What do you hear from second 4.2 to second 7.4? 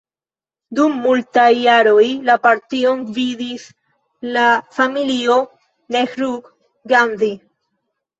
la familio Nehru-Gandhi.